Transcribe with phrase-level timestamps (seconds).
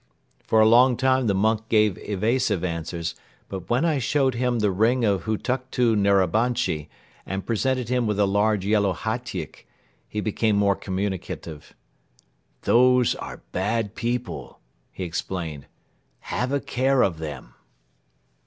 [0.43, 3.13] For a long time the monk gave evasive answers
[3.49, 6.89] but when I showed him the ring of Hutuktu Narabanchi
[7.23, 9.67] and presented him with a large yellow hatyk,
[10.09, 11.75] he became more communicative.
[12.63, 14.59] "Those are bad people,"
[14.91, 15.67] he explained.
[16.33, 17.53] "Have a care of them."